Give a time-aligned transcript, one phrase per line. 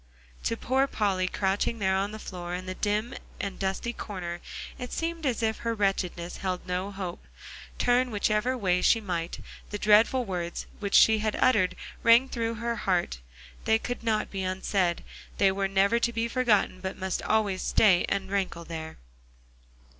[0.45, 4.41] To poor Polly, crouching there on the floor in the dim and dusty corner,
[4.79, 7.23] it seemed as if her wretchedness held no hope.
[7.77, 9.37] Turn whichever way she might,
[9.69, 13.19] the dreadful words she had uttered rang through her heart.
[13.65, 15.03] They could not be unsaid;
[15.37, 18.97] they were never to be forgotten but must always stay and rankle there.